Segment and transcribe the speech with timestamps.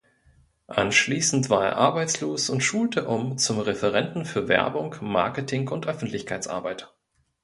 [0.65, 6.91] Anschließend war er arbeitslos und schulte um zum Referenten für Werbung, Marketing und Öffentlichkeitsarbeit.